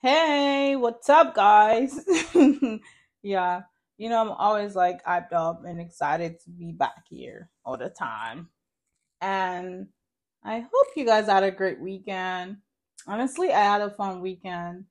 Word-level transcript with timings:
Hey, 0.00 0.76
what's 0.76 1.08
up, 1.08 1.34
guys? 1.34 1.98
yeah, 3.22 3.62
you 3.96 4.08
know, 4.08 4.20
I'm 4.20 4.30
always 4.30 4.76
like 4.76 5.04
hyped 5.04 5.32
up 5.32 5.64
and 5.64 5.80
excited 5.80 6.38
to 6.44 6.50
be 6.50 6.70
back 6.70 7.06
here 7.08 7.50
all 7.64 7.76
the 7.76 7.88
time. 7.88 8.48
And 9.20 9.88
I 10.44 10.60
hope 10.60 10.86
you 10.96 11.04
guys 11.04 11.26
had 11.26 11.42
a 11.42 11.50
great 11.50 11.80
weekend. 11.80 12.58
Honestly, 13.08 13.52
I 13.52 13.60
had 13.60 13.82
a 13.82 13.90
fun 13.90 14.20
weekend. 14.20 14.84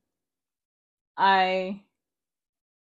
I 1.16 1.82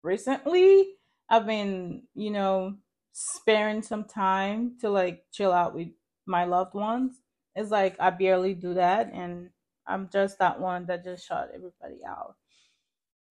recently 0.04 0.96
I've 1.30 1.48
been, 1.48 2.04
you 2.14 2.30
know, 2.32 2.76
sparing 3.14 3.82
some 3.82 4.06
time 4.06 4.78
to 4.82 4.90
like 4.90 5.26
chill 5.32 5.52
out 5.52 5.74
with 5.74 5.90
my 6.28 6.46
loved 6.46 6.76
ones. 6.76 7.22
It's 7.56 7.72
like 7.72 7.96
I 8.00 8.12
barely 8.12 8.54
do 8.54 8.76
that 8.76 9.12
and 9.14 9.50
I'm 9.88 10.10
just 10.12 10.40
that 10.40 10.60
one 10.60 10.86
that 10.88 11.04
just 11.04 11.28
shut 11.28 11.52
everybody 11.54 12.04
out. 12.08 12.36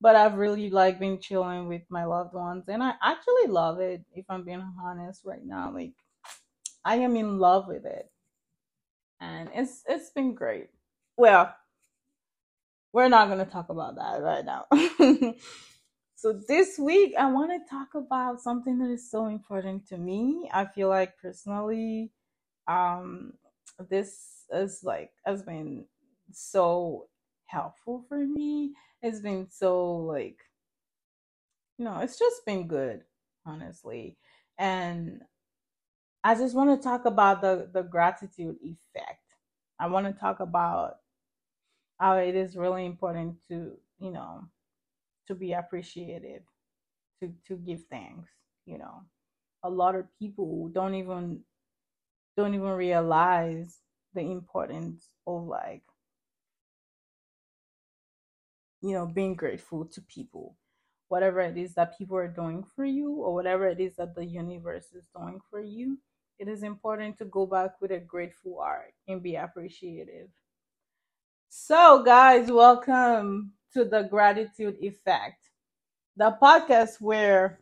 But 0.01 0.17
I've 0.17 0.35
really 0.35 0.69
like 0.71 0.99
been 0.99 1.21
chilling 1.21 1.69
with 1.69 1.83
my 1.89 2.05
loved 2.05 2.35
ones 2.35 2.65
and 2.69 2.83
I 2.83 2.95
actually 3.03 3.47
love 3.47 3.81
it 3.81 4.03
if 4.15 4.25
I'm 4.29 4.45
being 4.45 4.65
honest 4.83 5.23
right 5.25 5.45
now. 5.45 5.73
Like 5.73 5.93
I 6.85 6.97
am 6.97 7.17
in 7.17 7.39
love 7.39 7.69
with 7.69 7.87
it 7.87 8.11
and 9.21 9.49
it's 9.55 9.83
it's 9.89 10.11
been 10.11 10.35
great. 10.35 10.69
Well, 11.17 11.55
we're 12.93 13.09
not 13.09 13.27
to 13.39 13.45
talk 13.45 13.69
about 13.69 13.95
that 13.97 14.21
right 14.23 14.45
now. 14.45 14.67
so 16.17 16.33
this 16.49 16.79
week 16.79 17.15
I 17.19 17.31
want 17.31 17.51
to 17.53 17.71
talk 17.71 17.95
about 17.95 18.41
something 18.41 18.79
that 18.81 18.91
is 18.91 19.11
so 19.11 19.27
important 19.27 19.87
to 19.89 19.99
me. 19.99 20.51
I 20.53 20.67
feel 20.67 20.89
like 20.89 21.17
personally 21.19 22.11
um 22.69 23.33
this 23.89 24.45
is 24.53 24.83
like 24.85 25.11
has 25.25 25.43
been 25.43 25.85
so 26.33 27.09
helpful 27.47 28.05
for 28.09 28.19
me. 28.19 28.73
It's 29.03 29.21
been 29.21 29.49
so 29.51 29.97
like 29.97 30.39
you 31.79 31.85
know, 31.85 31.99
it's 32.01 32.19
just 32.19 32.45
been 32.47 32.69
good, 32.69 33.03
honestly. 33.47 34.17
And 34.59 35.23
I 36.25 36.35
just 36.35 36.55
want 36.55 36.71
to 36.71 36.83
talk 36.83 37.05
about 37.05 37.41
the 37.41 37.69
the 37.73 37.83
gratitude 37.83 38.57
effect. 38.63 39.19
I 39.81 39.87
want 39.89 40.07
to 40.07 40.13
talk 40.13 40.41
about 40.41 40.97
how 41.99 42.17
it 42.19 42.35
is 42.35 42.57
really 42.57 42.87
important 42.87 43.37
to, 43.49 43.79
you 43.99 44.11
know, 44.13 44.45
to 45.29 45.35
be 45.35 45.53
appreciative, 45.53 46.43
to 47.21 47.33
to 47.49 47.57
give 47.57 47.85
thanks, 47.91 48.31
you 48.67 48.79
know. 48.79 49.03
A 49.65 49.71
lot 49.71 49.95
of 49.95 50.07
people 50.19 50.69
don't 50.69 50.95
even 50.95 51.41
don't 52.37 52.55
even 52.55 52.71
realize 52.71 53.79
the 54.15 54.21
importance 54.21 55.09
of 55.27 55.45
like, 55.47 55.83
you 58.83 58.93
know, 58.93 59.07
being 59.07 59.35
grateful 59.35 59.85
to 59.87 60.01
people. 60.03 60.57
Whatever 61.09 61.41
it 61.41 61.57
is 61.57 61.75
that 61.75 61.97
people 61.97 62.17
are 62.17 62.29
doing 62.29 62.65
for 62.75 62.85
you 62.85 63.13
or 63.13 63.35
whatever 63.35 63.69
it 63.69 63.81
is 63.81 63.97
that 63.97 64.15
the 64.15 64.25
universe 64.25 64.87
is 64.95 65.07
doing 65.15 65.41
for 65.51 65.61
you, 65.61 65.99
it 66.39 66.49
is 66.49 66.63
important 66.63 67.19
to 67.19 67.25
go 67.27 67.47
back 67.47 67.81
with 67.81 67.93
a 67.93 67.99
grateful 67.99 68.59
heart 68.61 68.95
and 69.07 69.23
be 69.23 69.37
appreciative. 69.37 70.29
So, 71.49 72.03
guys, 72.03 72.51
welcome 72.51 73.53
to 73.75 73.85
the 73.85 74.03
Gratitude 74.05 74.79
Effect, 74.81 75.51
the 76.17 76.37
podcast 76.43 77.01
where 77.01 77.61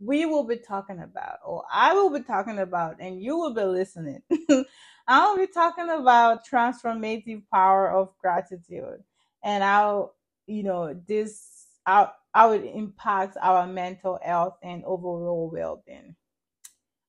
we 0.00 0.26
will 0.26 0.44
be 0.44 0.56
talking 0.56 1.00
about, 1.00 1.38
or 1.44 1.64
I 1.72 1.92
will 1.94 2.10
be 2.10 2.22
talking 2.22 2.58
about, 2.58 2.96
and 3.00 3.22
you 3.22 3.36
will 3.36 3.54
be 3.54 3.62
listening. 3.62 4.22
I 5.06 5.28
will 5.28 5.36
be 5.36 5.52
talking 5.52 5.90
about 5.90 6.46
transformative 6.46 7.42
power 7.52 7.90
of 7.90 8.16
gratitude 8.18 9.04
and 9.44 9.62
how, 9.62 10.12
you 10.46 10.62
know, 10.62 10.94
this 11.06 11.66
how, 11.86 12.12
how 12.32 12.52
it 12.52 12.64
impacts 12.64 13.36
our 13.40 13.66
mental 13.66 14.18
health 14.22 14.56
and 14.62 14.84
overall 14.84 15.50
well-being. 15.52 16.14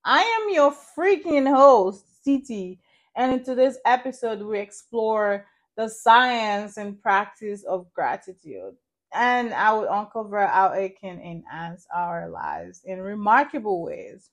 I 0.03 0.21
am 0.21 0.53
your 0.53 0.71
freaking 0.71 1.49
host, 1.49 2.05
Titi, 2.23 2.79
and 3.15 3.33
in 3.33 3.43
today's 3.43 3.77
episode, 3.85 4.41
we 4.41 4.59
explore 4.59 5.45
the 5.77 5.89
science 5.89 6.77
and 6.77 7.01
practice 7.01 7.63
of 7.63 7.91
gratitude. 7.93 8.75
And 9.13 9.53
I 9.53 9.71
will 9.73 9.87
uncover 9.89 10.45
how 10.45 10.69
it 10.73 10.99
can 10.99 11.19
enhance 11.21 11.87
our 11.93 12.29
lives 12.29 12.81
in 12.83 12.99
remarkable 12.99 13.83
ways. 13.83 14.29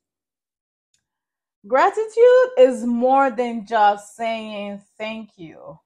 Gratitude 1.67 2.51
is 2.59 2.85
more 2.85 3.31
than 3.31 3.65
just 3.65 4.17
saying 4.17 4.83
thank 4.99 5.31
you. 5.37 5.79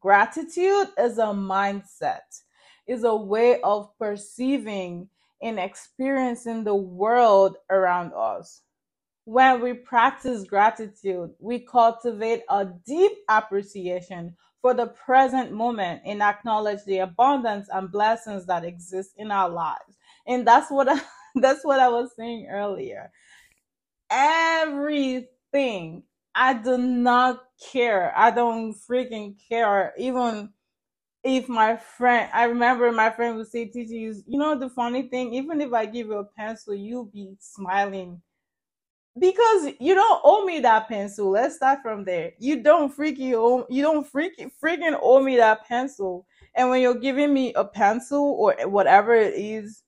Gratitude 0.00 0.88
is 0.98 1.18
a 1.18 1.32
mindset, 1.32 2.42
is 2.86 3.04
a 3.04 3.14
way 3.14 3.60
of 3.62 3.96
perceiving 3.98 5.08
and 5.42 5.58
experiencing 5.58 6.64
the 6.64 6.74
world 6.74 7.56
around 7.70 8.12
us. 8.14 8.62
When 9.24 9.62
we 9.62 9.74
practice 9.74 10.44
gratitude, 10.44 11.30
we 11.38 11.60
cultivate 11.60 12.42
a 12.50 12.66
deep 12.86 13.12
appreciation 13.28 14.36
for 14.60 14.74
the 14.74 14.88
present 14.88 15.52
moment 15.52 16.02
and 16.04 16.22
acknowledge 16.22 16.84
the 16.84 16.98
abundance 16.98 17.68
and 17.72 17.90
blessings 17.90 18.46
that 18.46 18.64
exist 18.64 19.12
in 19.18 19.30
our 19.30 19.48
lives. 19.48 19.98
And 20.26 20.46
that's 20.46 20.70
what 20.70 20.88
I, 20.88 21.00
that's 21.36 21.64
what 21.64 21.80
I 21.80 21.88
was 21.88 22.10
saying 22.16 22.48
earlier. 22.50 23.10
Everything. 24.10 26.04
I 26.34 26.54
do 26.54 26.78
not 26.78 27.44
care. 27.72 28.12
I 28.16 28.30
don't 28.30 28.74
freaking 28.74 29.36
care. 29.48 29.94
Even 29.98 30.50
if 31.24 31.48
my 31.48 31.76
friend, 31.76 32.30
I 32.34 32.44
remember 32.44 32.92
my 32.92 33.10
friend 33.10 33.36
would 33.36 33.48
say, 33.48 33.66
"Teacher, 33.66 33.94
you 33.94 34.14
you 34.26 34.38
know 34.38 34.56
the 34.58 34.70
funny 34.70 35.04
thing. 35.08 35.34
Even 35.34 35.60
if 35.60 35.72
I 35.72 35.86
give 35.86 36.08
you 36.08 36.14
a 36.18 36.24
pencil, 36.24 36.74
you'll 36.74 37.06
be 37.06 37.36
smiling 37.40 38.22
because 39.18 39.72
you 39.78 39.94
don't 39.94 40.20
owe 40.24 40.44
me 40.44 40.60
that 40.60 40.88
pencil. 40.88 41.30
Let's 41.30 41.56
start 41.56 41.80
from 41.82 42.04
there. 42.04 42.32
You 42.38 42.62
don't 42.62 42.94
freaking 42.96 43.34
owe 43.34 43.66
you 43.70 43.82
don't 43.82 44.10
freaking 44.10 44.50
freaking 44.62 44.98
owe 45.00 45.22
me 45.22 45.36
that 45.36 45.66
pencil. 45.66 46.26
And 46.56 46.70
when 46.70 46.82
you're 46.82 46.94
giving 46.96 47.32
me 47.32 47.54
a 47.54 47.64
pencil 47.64 48.22
or 48.38 48.56
whatever 48.68 49.14
it 49.14 49.34
is, 49.34 49.83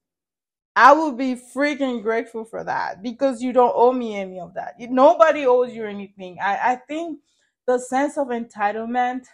I 0.76 0.92
will 0.92 1.12
be 1.12 1.34
freaking 1.34 2.02
grateful 2.02 2.44
for 2.44 2.62
that 2.62 3.02
because 3.02 3.42
you 3.42 3.54
don't 3.54 3.72
owe 3.74 3.92
me 3.92 4.14
any 4.14 4.38
of 4.38 4.52
that. 4.54 4.74
Nobody 4.78 5.46
owes 5.46 5.72
you 5.72 5.86
anything. 5.86 6.36
I, 6.40 6.72
I 6.72 6.76
think 6.76 7.20
the 7.66 7.78
sense 7.78 8.18
of 8.18 8.28
entitlement 8.28 9.24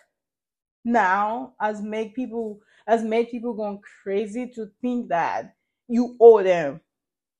now 0.84 1.54
has 1.60 1.82
made 1.82 2.14
people 2.14 2.60
has 2.86 3.02
made 3.02 3.30
people 3.30 3.54
going 3.54 3.80
crazy 4.02 4.48
to 4.54 4.70
think 4.80 5.08
that 5.08 5.54
you 5.88 6.16
owe 6.20 6.42
them 6.42 6.80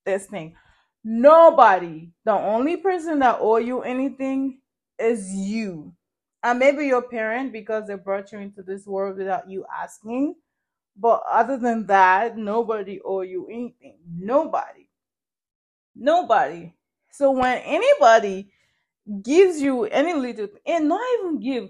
this 0.05 0.27
thing. 0.27 0.55
Nobody. 1.05 2.11
The 2.25 2.33
only 2.33 2.77
person 2.79 3.21
that 3.21 3.39
owe 3.41 3.57
you 3.57 3.83
anything 3.83 4.59
is 4.99 5.33
you. 5.33 5.93
And 6.45 6.59
maybe 6.59 6.87
your 6.87 7.03
parent 7.03 7.53
because 7.53 7.87
they 7.87 7.95
brought 7.95 8.33
you 8.33 8.39
into 8.39 8.63
this 8.63 8.87
world 8.87 9.17
without 9.17 9.49
you 9.49 9.65
asking. 9.77 10.35
But 10.97 11.23
other 11.31 11.57
than 11.57 11.87
that, 11.87 12.37
nobody 12.37 13.01
owe 13.05 13.23
you 13.23 13.47
anything. 13.49 13.99
Nobody. 14.15 14.89
Nobody. 15.97 16.75
So 17.11 17.31
when 17.31 17.59
anybody 17.59 18.51
gives 19.23 19.61
you 19.61 19.85
any 19.85 20.15
little 20.15 20.49
and 20.67 20.89
not 20.89 21.01
even 21.19 21.41
give 21.41 21.69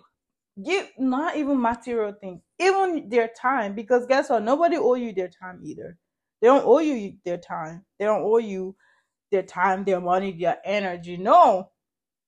give 0.63 0.89
not 0.99 1.37
even 1.37 1.61
material 1.61 2.13
things, 2.21 2.43
even 2.59 3.09
their 3.09 3.29
time, 3.29 3.75
because 3.75 4.07
guess 4.07 4.29
what? 4.29 4.43
Nobody 4.43 4.77
owe 4.77 4.95
you 4.95 5.13
their 5.13 5.29
time 5.29 5.61
either. 5.65 5.97
They 6.41 6.49
don't 6.49 6.67
owe 6.67 6.81
you 6.81 7.15
their 7.25 7.39
time. 7.39 7.85
They 7.99 8.05
don't 8.05 8.23
owe 8.23 8.39
you 8.39 8.77
their 9.31 9.43
time, 9.43 9.85
their 9.85 10.01
money, 10.01 10.33
their 10.39 10.59
energy. 10.65 11.17
No, 11.17 11.71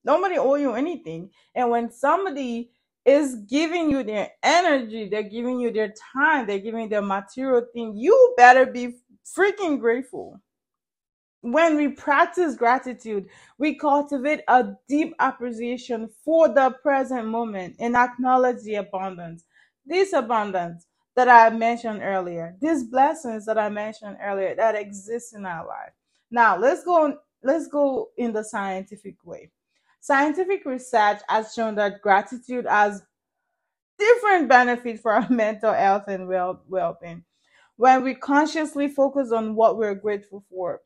nobody 0.05 0.39
owe 0.39 0.55
you 0.55 0.73
anything. 0.73 1.31
And 1.55 1.71
when 1.71 1.91
somebody 1.93 2.71
is 3.05 3.37
giving 3.49 3.91
you 3.91 4.03
their 4.03 4.31
energy, 4.43 5.09
they're 5.09 5.23
giving 5.23 5.61
you 5.61 5.71
their 5.71 5.93
time, 6.13 6.47
they're 6.47 6.59
giving 6.59 6.89
their 6.89 7.03
material 7.03 7.67
thing, 7.73 7.95
you 7.97 8.35
better 8.37 8.67
be 8.67 8.97
freaking 9.37 9.79
grateful. 9.79 10.41
When 11.43 11.77
we 11.77 11.89
practice 11.89 12.57
gratitude, 12.57 13.29
we 13.59 13.75
cultivate 13.75 14.41
a 14.49 14.73
deep 14.89 15.15
appreciation 15.19 16.09
for 16.25 16.49
the 16.49 16.75
present 16.83 17.27
moment 17.27 17.77
and 17.79 17.95
acknowledge 17.95 18.63
the 18.63 18.77
abundance. 18.77 19.45
This 19.85 20.15
abundance 20.15 20.87
that 21.17 21.29
I 21.29 21.51
mentioned 21.51 22.01
earlier, 22.03 22.57
these 22.61 22.85
blessings 22.85 23.45
that 23.45 23.59
I 23.59 23.69
mentioned 23.69 24.17
earlier 24.23 24.55
that 24.55 24.75
exist 24.75 25.35
in 25.35 25.45
our 25.45 25.67
life. 25.67 25.93
Now 26.31 26.57
let's 26.59 26.83
go 26.83 27.19
let's 27.43 27.69
go 27.69 28.09
in 28.17 28.33
the 28.33 28.43
scientific 28.43 29.17
way. 29.25 29.51
Scientific 30.05 30.67
research 30.67 31.21
has 31.31 31.55
shown 31.55 31.75
that 31.77 32.03
gratitude 32.03 32.67
has 32.69 33.03
different 33.99 34.51
benefits 34.51 35.01
for 35.01 35.13
our 35.13 35.27
mental 35.31 35.73
health 35.73 36.05
and 36.09 36.29
well 36.29 36.61
well-being. 36.69 37.25
When 37.77 38.05
we 38.05 38.15
consciously 38.15 38.89
focus 38.89 39.33
on 39.33 39.55
what 39.55 39.79
we're 39.79 39.95
grateful 39.95 40.45
for, 40.51 40.83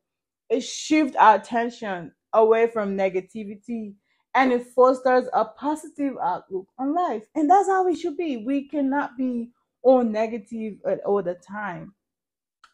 it 0.48 0.60
shifts 0.60 1.16
our 1.16 1.34
attention 1.34 2.12
away 2.32 2.68
from 2.68 2.96
negativity 2.96 3.94
and 4.36 4.52
it 4.52 4.68
fosters 4.68 5.26
a 5.32 5.46
positive 5.46 6.14
outlook 6.22 6.68
on 6.78 6.94
life. 6.94 7.24
And 7.34 7.50
that's 7.50 7.68
how 7.68 7.88
it 7.88 7.96
should 7.96 8.16
be. 8.16 8.44
We 8.46 8.68
cannot 8.68 9.18
be 9.18 9.50
all 9.82 10.04
negative 10.04 10.74
at 10.86 11.00
all 11.00 11.24
the 11.24 11.34
time. 11.34 11.92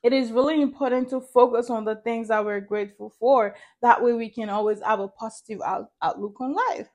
It 0.04 0.12
is 0.12 0.32
really 0.32 0.62
important 0.62 1.10
to 1.10 1.20
focus 1.22 1.70
on 1.70 1.86
the 1.86 1.96
things 1.96 2.28
that 2.28 2.44
we're 2.44 2.60
grateful 2.60 3.10
for. 3.18 3.56
That 3.82 4.02
way, 4.04 4.12
we 4.12 4.28
can 4.30 4.50
always 4.50 4.82
have 4.82 5.00
a 5.00 5.08
positive 5.08 5.62
out- 5.62 5.92
outlook 6.02 6.40
on 6.40 6.54
life. 6.54 6.88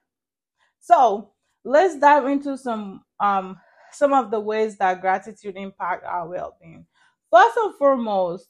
So, 0.80 1.32
let's 1.66 1.98
dive 2.00 2.26
into 2.28 2.58
some 2.58 3.04
um 3.20 3.60
some 3.92 4.14
of 4.14 4.32
the 4.32 4.40
ways 4.40 4.78
that 4.78 5.02
gratitude 5.02 5.58
impact 5.58 6.06
our 6.06 6.30
well-being. 6.30 6.86
First 7.32 7.58
and 7.58 7.76
foremost, 7.76 8.48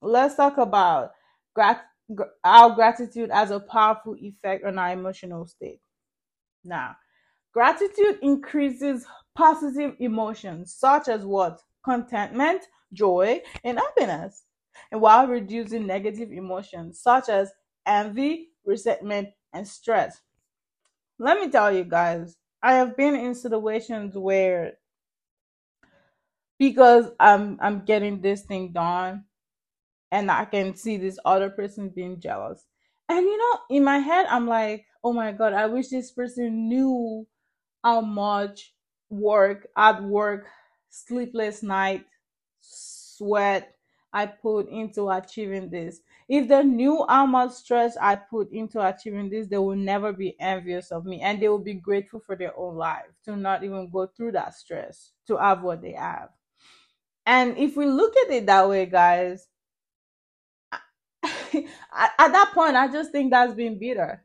let's 0.00 0.36
talk 0.36 0.58
about 0.58 1.12
grat- 1.54 1.86
gr- 2.14 2.24
our 2.44 2.70
gratitude 2.70 3.30
as 3.32 3.50
a 3.50 3.60
powerful 3.60 4.16
effect 4.20 4.64
on 4.64 4.78
our 4.78 4.92
emotional 4.92 5.46
state. 5.46 5.80
Now, 6.64 6.96
gratitude 7.52 8.18
increases 8.22 9.06
positive 9.34 9.96
emotions 10.00 10.74
such 10.74 11.08
as 11.08 11.24
what? 11.24 11.60
Contentment, 11.84 12.62
joy, 12.92 13.42
and 13.64 13.78
happiness, 13.78 14.44
and 14.90 15.00
while 15.00 15.26
reducing 15.26 15.86
negative 15.86 16.32
emotions 16.32 17.00
such 17.00 17.28
as 17.28 17.52
envy, 17.86 18.50
resentment, 18.64 19.30
and 19.52 19.66
stress. 19.66 20.20
Let 21.18 21.38
me 21.40 21.50
tell 21.50 21.70
you 21.72 21.84
guys, 21.84 22.36
I 22.62 22.74
have 22.74 22.96
been 22.96 23.14
in 23.14 23.34
situations 23.34 24.16
where 24.16 24.78
because 26.58 27.10
I'm 27.20 27.58
I'm 27.60 27.84
getting 27.84 28.20
this 28.20 28.42
thing 28.42 28.72
done 28.72 29.24
and 30.12 30.30
I 30.30 30.46
can 30.46 30.76
see 30.76 30.96
this 30.98 31.18
other 31.24 31.50
person 31.50 31.90
being 31.90 32.20
jealous. 32.20 32.66
And 33.08 33.26
you 33.26 33.38
know, 33.38 33.60
in 33.70 33.84
my 33.84 33.98
head 33.98 34.26
I'm 34.30 34.48
like, 34.48 34.86
"Oh 35.04 35.12
my 35.12 35.32
god, 35.32 35.52
I 35.54 35.66
wish 35.66 35.88
this 35.88 36.12
person 36.12 36.68
knew 36.68 37.26
how 37.84 38.02
much 38.02 38.74
work 39.10 39.68
at 39.76 40.02
work, 40.04 40.46
sleepless 40.90 41.62
night, 41.62 42.04
sweat 42.68 43.74
I 44.12 44.26
put 44.26 44.68
into 44.68 45.10
achieving 45.10 45.68
this. 45.68 46.00
If 46.28 46.48
they 46.48 46.64
knew 46.64 47.04
how 47.08 47.26
much 47.26 47.52
stress 47.52 47.96
I 47.96 48.16
put 48.16 48.50
into 48.52 48.86
achieving 48.86 49.28
this, 49.28 49.48
they 49.48 49.58
will 49.58 49.76
never 49.76 50.12
be 50.12 50.38
envious 50.40 50.90
of 50.90 51.04
me 51.04 51.20
and 51.20 51.40
they 51.40 51.48
will 51.48 51.58
be 51.58 51.74
grateful 51.74 52.20
for 52.20 52.34
their 52.34 52.58
own 52.58 52.76
life 52.76 53.10
to 53.24 53.36
not 53.36 53.64
even 53.64 53.90
go 53.90 54.06
through 54.06 54.32
that 54.32 54.54
stress 54.54 55.12
to 55.26 55.36
have 55.36 55.62
what 55.62 55.82
they 55.82 55.92
have. 55.92 56.30
And 57.26 57.58
if 57.58 57.76
we 57.76 57.84
look 57.86 58.16
at 58.16 58.30
it 58.30 58.46
that 58.46 58.68
way, 58.68 58.86
guys, 58.86 59.48
at 60.72 60.80
at 62.18 62.32
that 62.32 62.52
point, 62.54 62.76
I 62.76 62.88
just 62.88 63.12
think 63.12 63.30
that's 63.30 63.54
being 63.54 63.78
bitter. 63.78 64.24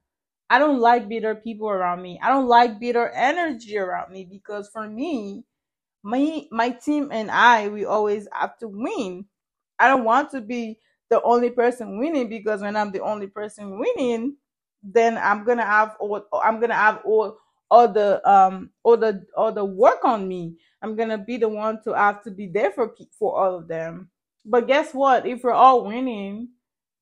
I 0.50 0.60
don't 0.60 0.80
like 0.80 1.10
bitter 1.10 1.36
people 1.36 1.70
around 1.70 2.02
me. 2.02 2.20
I 2.22 2.30
don't 2.30 2.48
like 2.48 2.80
bitter 2.80 3.10
energy 3.10 3.78
around 3.78 4.12
me 4.12 4.26
because 4.26 4.70
for 4.70 4.88
me, 4.88 5.46
my 6.04 6.46
my 6.52 6.70
team 6.70 7.10
and 7.12 7.32
I 7.32 7.70
we 7.70 7.86
always 7.86 8.28
have 8.34 8.58
to 8.60 8.68
win. 8.68 9.26
I 9.80 9.88
don't 9.88 10.04
want 10.04 10.30
to 10.32 10.42
be 10.42 10.80
the 11.10 11.22
only 11.24 11.50
person 11.50 11.98
winning 11.98 12.30
because 12.30 12.62
when 12.62 12.76
I'm 12.76 12.92
the 12.92 13.02
only 13.02 13.28
person 13.28 13.80
winning, 13.80 14.36
then 14.84 15.18
I'm 15.18 15.46
gonna 15.46 15.66
have 15.66 15.96
all 16.00 16.26
I'm 16.44 16.60
gonna 16.60 16.76
have 16.76 17.02
all 17.06 17.38
all 17.72 17.88
the 17.88 18.28
um 18.30 18.70
all 18.84 18.98
the 18.98 19.26
all 19.36 19.52
the 19.52 19.64
work 19.66 20.04
on 20.04 20.28
me. 20.28 20.58
I'm 20.82 20.96
gonna 20.96 21.18
be 21.18 21.38
the 21.38 21.50
one 21.50 21.82
to 21.84 21.94
have 21.94 22.22
to 22.24 22.32
be 22.32 22.48
there 22.48 22.72
for 22.72 22.94
for 23.18 23.36
all 23.38 23.56
of 23.56 23.68
them. 23.68 24.10
But 24.46 24.68
guess 24.68 24.94
what? 24.94 25.26
If 25.26 25.44
we're 25.44 25.52
all 25.52 25.86
winning, 25.86 26.50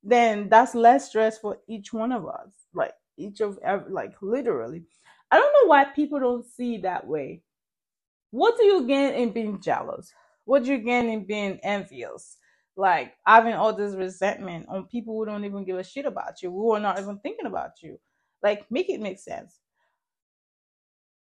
then 0.03 0.48
that's 0.48 0.75
less 0.75 1.09
stress 1.09 1.39
for 1.39 1.57
each 1.68 1.92
one 1.92 2.12
of 2.12 2.27
us. 2.27 2.50
Like 2.74 2.94
each 3.18 3.42
of 3.42 3.57
like 3.89 4.13
literally. 4.21 4.83
I 5.31 5.38
don't 5.38 5.53
know 5.53 5.69
why 5.69 5.86
people 5.86 6.19
don't 6.19 6.45
see 6.45 6.77
that 6.80 7.07
way 7.07 7.42
what 8.31 8.57
do 8.57 8.66
you 8.66 8.88
gain 8.88 9.13
in 9.13 9.31
being 9.31 9.62
jealous? 9.62 10.13
What 10.45 10.63
do 10.63 10.72
you 10.72 10.80
gain 10.80 11.10
in 11.10 11.25
being 11.25 11.60
envious? 11.63 12.38
Like 12.75 13.13
having 13.25 13.54
all 13.54 13.74
this 13.74 13.95
resentment 13.95 14.68
on 14.69 14.88
people 14.88 15.16
who 15.16 15.25
don't 15.25 15.45
even 15.45 15.66
give 15.66 15.78
a 15.78 15.83
shit 15.83 16.06
about 16.06 16.42
you, 16.42 16.50
who 16.50 16.74
are 16.74 16.80
not 16.80 17.00
even 17.00 17.19
thinking 17.19 17.45
about 17.45 17.81
you. 17.81 18.00
Like, 18.42 18.66
make 18.72 18.89
it 18.89 19.01
make 19.01 19.19
sense. 19.19 19.60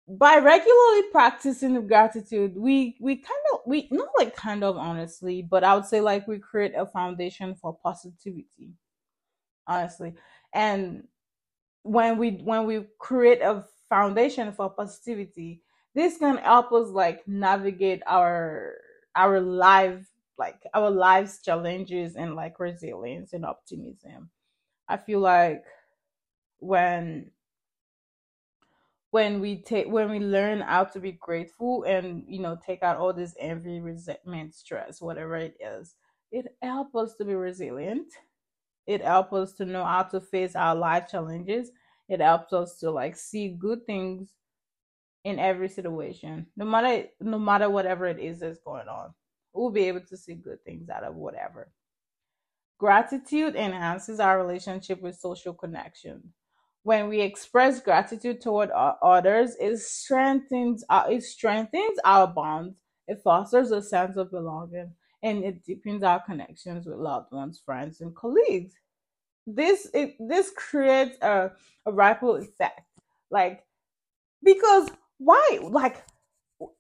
By 0.08 0.38
regularly 0.38 1.04
practicing 1.12 1.88
gratitude, 1.88 2.56
we 2.58 2.98
we 3.00 3.16
kind 3.18 3.40
of 3.54 3.62
we 3.66 3.88
not 3.92 4.10
like 4.18 4.36
kind 4.36 4.64
of 4.64 4.78
honestly, 4.78 5.42
but 5.42 5.64
I 5.64 5.76
would 5.76 5.86
say 5.86 6.02
like 6.02 6.28
we 6.28 6.40
create 6.40 6.74
a 6.76 6.86
foundation 6.86 7.56
for 7.56 7.78
positivity, 7.84 8.74
honestly. 9.68 10.14
And 10.54 11.08
when 11.84 12.18
we 12.18 12.32
when 12.44 12.66
we 12.66 12.86
create 13.00 13.42
a 13.42 13.66
foundation 13.90 14.52
for 14.52 14.70
positivity 14.70 15.62
this 15.94 16.18
can 16.18 16.38
help 16.38 16.72
us 16.72 16.90
like 16.90 17.28
navigate 17.28 18.02
our 18.08 18.76
our 19.16 19.40
life 19.42 20.08
like 20.38 20.62
our 20.74 20.90
lives 20.90 21.42
challenges 21.44 22.16
and 22.16 22.36
like 22.36 22.60
resilience 22.60 23.34
and 23.34 23.46
optimism. 23.46 24.30
I 24.88 24.98
feel 24.98 25.20
like 25.20 25.64
when 26.60 27.32
when 29.12 29.42
we 29.42 29.62
take 29.62 29.88
when 29.88 30.10
we 30.10 30.20
learn 30.20 30.62
how 30.62 30.86
to 30.86 31.00
be 31.00 31.12
grateful 31.12 31.84
and 31.84 32.24
you 32.28 32.40
know 32.40 32.58
take 32.66 32.82
out 32.84 32.98
all 32.98 33.14
this 33.14 33.36
envy 33.40 33.80
resentment 33.82 34.54
stress 34.56 35.02
whatever 35.02 35.36
it 35.36 35.56
is 35.60 35.96
it 36.32 36.56
helps 36.62 36.96
us 36.96 37.16
to 37.16 37.26
be 37.26 37.36
resilient. 37.36 38.08
It 38.88 39.02
helps 39.02 39.34
us 39.34 39.54
to 39.54 39.66
know 39.66 39.84
how 39.86 40.04
to 40.04 40.22
face 40.22 40.56
our 40.56 40.76
life 40.76 41.08
challenges. 41.10 41.72
It 42.10 42.22
helps 42.22 42.54
us 42.54 42.80
to 42.80 42.92
like 42.92 43.16
see 43.18 43.50
good 43.50 43.86
things 43.86 44.34
in 45.24 45.40
every 45.40 45.70
situation. 45.70 46.48
No 46.58 46.66
matter 46.66 47.08
no 47.20 47.40
matter 47.40 47.70
whatever 47.70 48.08
it 48.08 48.20
is 48.20 48.40
that's 48.40 48.60
going 48.60 48.88
on 48.88 49.14
we'll 49.54 49.72
be 49.72 49.88
able 49.88 50.02
to 50.02 50.18
see 50.18 50.36
good 50.36 50.64
things 50.64 50.90
out 50.90 51.04
of 51.04 51.16
whatever. 51.16 51.72
Gratitude 52.80 53.56
enhances 53.56 54.20
our 54.20 54.42
relationship 54.42 55.02
with 55.02 55.16
social 55.20 55.54
connection. 55.54 56.22
When 56.84 57.10
we 57.10 57.22
express 57.22 57.80
gratitude 57.80 58.42
toward 58.42 58.72
others 58.72 59.56
it 59.60 59.78
strengthens 59.78 60.84
our, 60.90 61.12
it 61.12 61.24
strengthens 61.24 62.00
our 62.04 62.28
bonds. 62.28 62.76
It 63.08 63.22
fosters 63.24 63.72
a 63.72 63.82
sense 63.82 64.18
of 64.18 64.32
belonging 64.32 64.92
and 65.22 65.44
it 65.44 65.64
deepens 65.64 66.02
our 66.02 66.22
connections 66.22 66.88
with 66.88 66.98
loved 66.98 67.32
ones 67.32 67.62
friends 67.64 68.02
and 68.02 68.16
colleagues. 68.16 68.74
This 69.46 69.88
it 69.94 70.16
this 70.20 70.52
creates 70.56 71.18
a, 71.22 71.52
a 71.86 71.92
ripple 71.92 72.38
effect. 72.38 72.82
Like 73.30 73.64
because 74.44 74.90
why? 75.24 75.60
Like 75.62 76.04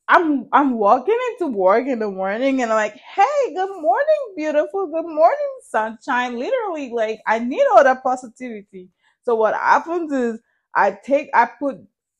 i'm 0.07 0.47
i'm 0.51 0.77
walking 0.77 1.17
into 1.31 1.47
work 1.47 1.87
in 1.87 1.99
the 1.99 2.09
morning 2.09 2.61
and 2.61 2.71
i'm 2.71 2.75
like 2.77 2.93
hey 2.95 3.53
good 3.55 3.81
morning 3.81 4.33
beautiful. 4.35 4.87
Good 4.87 5.05
morning 5.07 5.59
sunshine. 5.69 6.37
Literally 6.37 6.91
like 6.91 7.21
i 7.27 7.39
need 7.39 7.65
all 7.71 7.83
that 7.83 8.03
positivity. 8.03 8.89
So 9.23 9.35
what 9.35 9.55
happens 9.55 10.11
is 10.11 10.39
i 10.75 10.91
take 11.03 11.29
i 11.33 11.49
put 11.59 11.77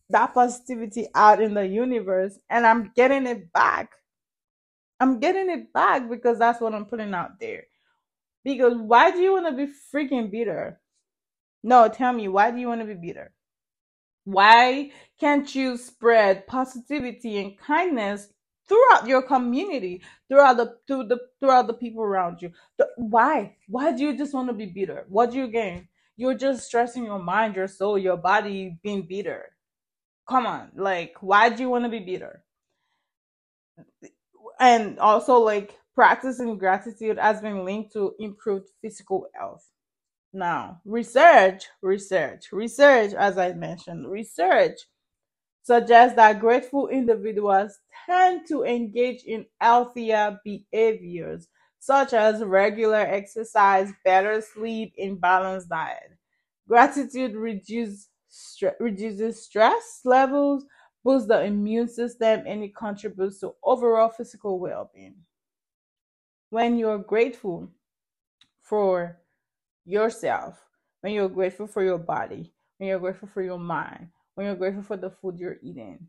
that 0.09 0.33
positivity 0.33 1.07
out 1.15 1.41
in 1.41 1.53
the 1.53 1.67
universe 1.67 2.37
and 2.49 2.65
i'm 2.65 2.91
getting 2.95 3.27
it 3.27 3.51
back. 3.53 3.91
I'm 4.99 5.19
getting 5.19 5.49
it 5.49 5.73
back 5.73 6.09
because 6.09 6.39
that's 6.39 6.61
what 6.61 6.73
i'm 6.73 6.85
putting 6.85 7.13
out 7.13 7.39
there. 7.39 7.65
Because 8.43 8.75
why 8.77 9.11
do 9.11 9.19
you 9.19 9.33
want 9.33 9.47
to 9.47 9.65
be 9.67 9.71
freaking 9.93 10.31
bitter? 10.31 10.79
No 11.63 11.89
tell 11.89 12.13
me 12.13 12.27
why 12.27 12.51
do 12.51 12.59
you 12.59 12.67
want 12.67 12.81
to 12.81 12.87
be 12.87 12.95
bitter 12.95 13.31
Why 14.25 14.91
can't 15.19 15.53
you 15.55 15.77
spread 15.77 16.47
positivity 16.47 17.39
and 17.39 17.57
kindness 17.57 18.29
throughout 18.67 19.07
your 19.07 19.21
community, 19.23 20.03
throughout 20.29 20.57
the 20.57 20.77
through 20.87 21.05
the 21.07 21.19
throughout 21.39 21.67
the 21.67 21.73
people 21.73 22.03
around 22.03 22.41
you? 22.41 22.51
The- 22.77 22.89
why? 22.97 23.57
Why 23.67 23.91
do 23.93 24.03
you 24.03 24.17
just 24.17 24.33
want 24.33 24.49
to 24.49 24.53
be 24.53 24.67
bitter? 24.67 25.05
What 25.09 25.31
do 25.31 25.37
you 25.37 25.47
gain? 25.47 25.87
You're 26.17 26.35
just 26.35 26.65
stressing 26.67 27.05
your 27.05 27.19
mind, 27.19 27.55
your 27.55 27.67
soul, 27.67 27.97
your 27.97 28.17
body 28.17 28.77
being 28.83 29.07
bitter. 29.07 29.55
Come 30.29 30.45
on, 30.47 30.71
like 30.75 31.15
why 31.21 31.49
do 31.49 31.63
you 31.63 31.69
want 31.69 31.85
to 31.85 31.89
be 31.91 31.99
bitter? 31.99 32.43
And 34.59 34.99
also 34.99 35.37
like 35.39 35.77
practicing 35.95 36.57
gratitude 36.57 37.17
has 37.19 37.41
been 37.41 37.65
linked 37.65 37.93
to 37.93 38.13
improved 38.19 38.69
physical 38.81 39.27
health. 39.35 39.67
Now, 40.33 40.81
research, 40.85 41.67
research, 41.81 42.51
research, 42.51 43.13
as 43.13 43.37
I 43.37 43.53
mentioned, 43.53 44.09
research 44.09 44.79
suggests 45.63 46.15
that 46.15 46.39
grateful 46.39 46.87
individuals 46.89 47.79
tend 48.05 48.47
to 48.47 48.63
engage 48.63 49.23
in 49.25 49.45
healthier 49.59 50.39
behaviors 50.43 51.47
such 51.79 52.13
as 52.13 52.43
regular 52.43 52.97
exercise, 52.99 53.91
better 54.05 54.41
sleep, 54.41 54.93
and 54.99 55.19
balanced 55.21 55.69
diet. 55.69 56.17
Gratitude 56.67 57.35
reduce, 57.35 58.09
stre- 58.31 58.75
reduces 58.79 59.43
stress 59.43 60.01
levels, 60.05 60.65
boosts 61.03 61.27
the 61.27 61.43
immune 61.43 61.87
system, 61.87 62.43
and 62.47 62.63
it 62.63 62.75
contributes 62.75 63.39
to 63.39 63.55
overall 63.63 64.09
physical 64.09 64.59
well 64.59 64.91
being. 64.93 65.15
When 66.51 66.77
you're 66.77 66.99
grateful 66.99 67.71
for 68.61 69.20
yourself, 69.85 70.63
when 71.01 71.13
you're 71.13 71.29
grateful 71.29 71.67
for 71.67 71.83
your 71.83 71.97
body, 71.97 72.53
when 72.77 72.89
you're 72.89 72.99
grateful 72.99 73.27
for 73.27 73.41
your 73.41 73.59
mind, 73.59 74.07
when 74.35 74.45
you're 74.45 74.55
grateful 74.55 74.83
for 74.83 74.97
the 74.97 75.09
food 75.09 75.37
you're 75.37 75.57
eating, 75.61 76.07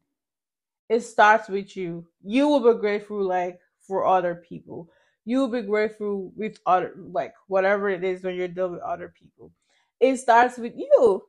it 0.89 1.01
starts 1.01 1.49
with 1.49 1.77
you. 1.77 2.07
You 2.23 2.49
will 2.49 2.75
be 2.75 2.79
grateful 2.79 3.23
like 3.23 3.59
for 3.81 4.07
other 4.07 4.35
people. 4.35 4.91
You 5.25 5.39
will 5.41 5.49
be 5.49 5.63
grateful 5.63 6.33
with 6.37 6.59
other 6.67 6.93
like 6.97 7.35
whatever 7.47 7.89
it 7.89 8.05
is 8.05 8.23
when 8.23 8.35
you're 8.35 8.49
dealing 8.49 8.73
with 8.73 8.83
other 8.83 9.15
people. 9.19 9.53
It 10.01 10.17
starts 10.17 10.59
with 10.59 10.75
you. 10.77 11.23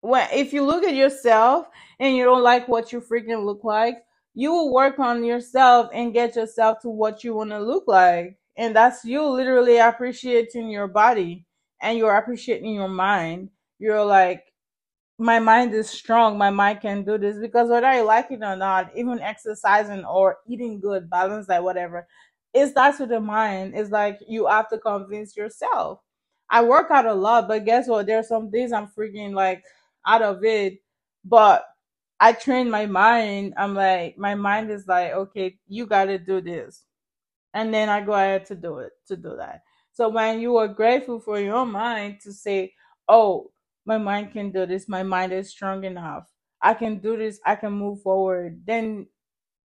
When 0.00 0.28
if 0.32 0.52
you 0.52 0.64
look 0.64 0.84
at 0.84 0.94
yourself 0.94 1.66
and 1.98 2.14
you 2.16 2.24
don't 2.24 2.42
like 2.42 2.68
what 2.68 2.92
you 2.92 3.00
freaking 3.00 3.44
look 3.44 3.64
like, 3.64 4.04
you 4.34 4.52
will 4.52 4.72
work 4.72 4.98
on 4.98 5.24
yourself 5.24 5.90
and 5.92 6.14
get 6.14 6.36
yourself 6.36 6.80
to 6.82 6.88
what 6.88 7.24
you 7.24 7.34
want 7.34 7.50
to 7.50 7.58
look 7.58 7.84
like. 7.86 8.38
And 8.56 8.74
that's 8.74 9.04
you 9.04 9.22
literally 9.24 9.78
appreciating 9.78 10.70
your 10.70 10.88
body 10.88 11.46
and 11.82 11.98
you're 11.98 12.16
appreciating 12.16 12.74
your 12.74 12.88
mind. 12.88 13.50
You're 13.78 14.04
like, 14.04 14.44
my 15.18 15.38
mind 15.38 15.74
is 15.74 15.88
strong. 15.88 16.36
My 16.38 16.50
mind 16.50 16.80
can 16.80 17.04
do 17.04 17.18
this 17.18 17.38
because 17.38 17.68
whether 17.70 17.86
I 17.86 18.02
like 18.02 18.30
it 18.30 18.42
or 18.42 18.56
not, 18.56 18.90
even 18.96 19.20
exercising 19.20 20.04
or 20.04 20.38
eating 20.46 20.80
good, 20.80 21.08
balance, 21.08 21.48
like 21.48 21.62
whatever, 21.62 22.06
it 22.52 22.68
starts 22.68 22.98
with 22.98 23.10
the 23.10 23.20
mind. 23.20 23.74
It's 23.76 23.90
like 23.90 24.18
you 24.28 24.46
have 24.46 24.68
to 24.70 24.78
convince 24.78 25.36
yourself. 25.36 26.00
I 26.50 26.62
work 26.62 26.90
out 26.90 27.06
a 27.06 27.14
lot, 27.14 27.48
but 27.48 27.64
guess 27.64 27.88
what? 27.88 28.06
There's 28.06 28.28
some 28.28 28.50
days 28.50 28.72
I'm 28.72 28.88
freaking 28.88 29.34
like 29.34 29.64
out 30.06 30.22
of 30.22 30.44
it, 30.44 30.80
but 31.24 31.64
I 32.20 32.32
train 32.32 32.70
my 32.70 32.86
mind. 32.86 33.54
I'm 33.56 33.74
like, 33.74 34.16
my 34.18 34.34
mind 34.34 34.70
is 34.70 34.86
like, 34.86 35.12
okay, 35.12 35.58
you 35.68 35.86
got 35.86 36.06
to 36.06 36.18
do 36.18 36.40
this. 36.40 36.84
And 37.56 37.74
then 37.74 37.88
I 37.88 38.02
go 38.02 38.12
ahead 38.12 38.46
to 38.46 38.54
do 38.54 38.78
it, 38.80 38.92
to 39.08 39.16
do 39.16 39.34
that. 39.38 39.62
So 39.94 40.10
when 40.10 40.40
you 40.40 40.58
are 40.58 40.68
grateful 40.68 41.20
for 41.20 41.40
your 41.40 41.66
mind 41.66 42.20
to 42.24 42.32
say, 42.34 42.74
oh, 43.08 43.50
my 43.86 43.98
mind 43.98 44.32
can 44.32 44.52
do 44.52 44.66
this, 44.66 44.90
my 44.90 45.02
mind 45.02 45.32
is 45.32 45.50
strong 45.50 45.84
enough, 45.84 46.30
I 46.62 46.74
can 46.74 46.98
do 46.98 47.16
this, 47.16 47.40
I 47.46 47.56
can 47.56 47.72
move 47.72 48.02
forward, 48.02 48.62
then 48.66 49.08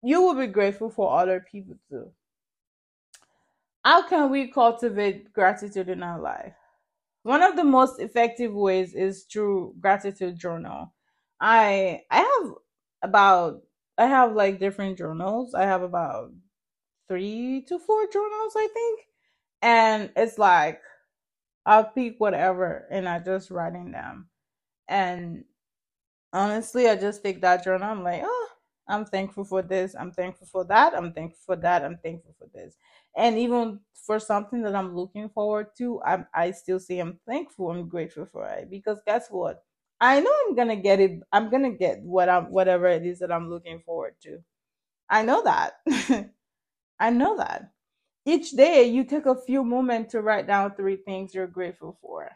you 0.02 0.22
will 0.22 0.36
be 0.36 0.48
grateful 0.48 0.90
for 0.90 1.20
other 1.20 1.46
people 1.52 1.76
too. 1.90 2.12
How 3.84 4.08
can 4.08 4.32
we 4.32 4.50
cultivate 4.52 5.34
gratitude 5.34 5.90
in 5.90 6.04
our 6.04 6.22
life? 6.22 6.56
One 7.24 7.44
of 7.44 7.58
the 7.58 7.66
most 7.66 8.00
effective 8.00 8.54
ways 8.54 8.96
is 8.96 9.26
through 9.26 9.76
gratitude 9.82 10.38
journal. 10.40 10.94
I 11.42 12.04
I 12.12 12.20
have 12.20 12.54
about 13.04 13.64
I 13.98 14.08
have 14.08 14.34
like 14.36 14.60
different 14.60 14.98
journals. 14.98 15.54
I 15.54 15.64
have 15.64 15.84
about 15.84 16.32
three 17.14 17.62
to 17.68 17.80
four 17.80 18.08
journals, 18.08 18.54
I 18.58 18.68
think. 18.74 19.02
And 19.62 20.12
it's 20.16 20.38
like 20.38 20.82
I'll 21.66 21.86
pick 21.86 22.16
whatever 22.20 22.88
and 22.92 23.08
I 23.08 23.20
just 23.20 23.52
write 23.52 23.76
in 23.76 23.92
them. 23.92 24.30
And 24.88 25.46
honestly, 26.34 26.90
I 26.90 26.96
just 26.96 27.24
take 27.24 27.42
that 27.42 27.64
journal. 27.64 27.90
I'm 27.90 28.04
like, 28.04 28.22
oh, 28.26 28.50
I'm 28.88 29.06
thankful 29.06 29.46
for 29.46 29.62
this. 29.62 29.96
I'm 30.00 30.12
thankful 30.12 30.48
for 30.48 30.66
that. 30.66 30.96
I'm 30.96 31.14
thankful 31.14 31.40
for 31.46 31.56
that. 31.58 31.84
I'm 31.84 31.98
thankful 31.98 32.36
for 32.38 32.48
this. 32.54 32.78
And 33.16 33.38
even 33.38 33.80
for 33.94 34.20
something 34.20 34.62
that 34.64 34.76
I'm 34.76 34.96
looking 34.96 35.30
forward 35.30 35.68
to, 35.78 36.02
I 36.04 36.26
I 36.34 36.52
still 36.52 36.80
say 36.80 37.00
I'm 37.00 37.20
thankful. 37.28 37.72
I'm 37.72 37.88
grateful 37.90 38.26
for 38.26 38.48
it 38.50 38.70
because 38.70 39.02
guess 39.06 39.30
what? 39.30 39.64
I 40.02 40.20
know 40.22 40.34
I'm 40.48 40.56
gonna 40.56 40.76
get 40.78 41.00
it. 41.00 41.22
I'm 41.32 41.50
gonna 41.50 41.72
get 41.72 42.02
what 42.04 42.30
I'm 42.30 42.52
whatever 42.52 42.88
it 42.88 43.06
is 43.06 43.20
that 43.20 43.32
I'm 43.32 43.50
looking 43.50 43.82
forward 43.82 44.16
to. 44.24 44.44
I 45.10 45.24
know 45.24 45.44
that. 45.44 46.32
I 47.00 47.10
know 47.12 47.38
that. 47.38 47.72
Each 48.26 48.52
day 48.52 48.86
you 48.86 49.04
take 49.06 49.26
a 49.26 49.36
few 49.36 49.64
moments 49.64 50.12
to 50.14 50.22
write 50.22 50.48
down 50.48 50.76
three 50.76 50.98
things 50.98 51.34
you're 51.36 51.48
grateful 51.48 51.98
for. 52.02 52.32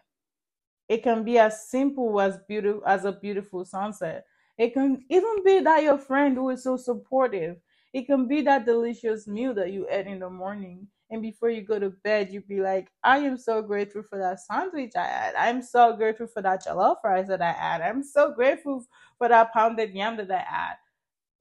It 0.90 1.04
can 1.04 1.24
be 1.24 1.38
as 1.40 1.68
simple 1.70 2.20
as 2.22 2.38
beautiful 2.48 2.84
as 2.86 3.06
a 3.06 3.12
beautiful 3.12 3.66
sunset. 3.66 4.26
It 4.58 4.74
can 4.74 5.04
even 5.10 5.44
be 5.44 5.60
that 5.62 5.84
your 5.84 5.98
friend 5.98 6.36
who 6.38 6.50
is 6.50 6.64
so 6.64 6.78
supportive. 6.78 7.58
It 7.94 8.06
can 8.06 8.28
be 8.28 8.42
that 8.44 8.66
delicious 8.66 9.28
meal 9.28 9.54
that 9.56 9.72
you 9.72 9.88
ate 9.90 10.08
in 10.08 10.20
the 10.20 10.30
morning. 10.30 10.88
And 11.10 11.22
before 11.22 11.50
you 11.50 11.62
go 11.62 11.80
to 11.80 11.90
bed, 12.04 12.32
you'd 12.32 12.48
be 12.48 12.62
like, 12.62 12.90
I 13.04 13.20
am 13.20 13.38
so 13.38 13.62
grateful 13.62 14.04
for 14.04 14.18
that 14.20 14.40
sandwich 14.42 14.92
I 14.96 15.06
had. 15.06 15.36
I'm 15.36 15.62
so 15.62 15.96
grateful 15.96 16.28
for 16.28 16.42
that 16.42 16.66
jollof 16.66 16.98
rice 17.04 17.28
that 17.30 17.42
I 17.42 17.52
had. 17.54 17.82
I'm 17.82 18.04
so 18.04 18.34
grateful 18.34 18.86
for 19.18 19.30
that 19.30 19.54
pounded 19.54 19.94
yam 19.94 20.18
that 20.18 20.32
I 20.32 20.40
had. 20.40 20.76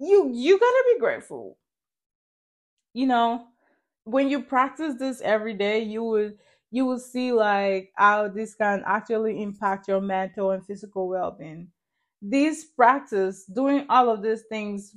You 0.00 0.30
you 0.34 0.58
gotta 0.60 0.84
be 0.94 1.00
grateful. 1.00 1.58
You 2.96 3.06
know, 3.06 3.46
when 4.04 4.28
you 4.28 4.42
practice 4.42 4.96
this 4.98 5.20
every 5.20 5.54
day, 5.54 5.80
you 5.82 6.02
would 6.04 6.38
you 6.72 6.84
will 6.86 6.98
see 6.98 7.32
like 7.32 7.92
how 7.96 8.28
this 8.28 8.54
can 8.54 8.82
actually 8.86 9.42
impact 9.42 9.88
your 9.88 10.00
mental 10.00 10.50
and 10.52 10.64
physical 10.66 11.08
well-being. 11.08 11.68
This 12.22 12.64
practice, 12.64 13.44
doing 13.46 13.86
all 13.90 14.10
of 14.10 14.22
these 14.22 14.44
things, 14.50 14.96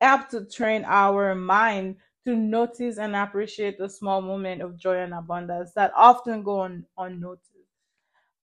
help 0.00 0.28
to 0.30 0.46
train 0.46 0.84
our 0.86 1.34
mind 1.34 1.96
to 2.26 2.36
notice 2.36 2.98
and 2.98 3.16
appreciate 3.16 3.78
the 3.78 3.88
small 3.88 4.22
moment 4.22 4.62
of 4.62 4.78
joy 4.78 4.98
and 4.98 5.14
abundance 5.14 5.72
that 5.74 5.92
often 5.96 6.42
go 6.42 6.62
un- 6.62 6.86
unnoticed. 6.98 7.52